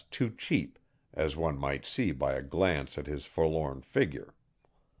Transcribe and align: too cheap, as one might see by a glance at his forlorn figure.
too 0.09 0.31
cheap, 0.31 0.79
as 1.13 1.35
one 1.37 1.55
might 1.55 1.85
see 1.85 2.11
by 2.11 2.33
a 2.33 2.41
glance 2.41 2.97
at 2.97 3.05
his 3.05 3.27
forlorn 3.27 3.83
figure. 3.83 4.33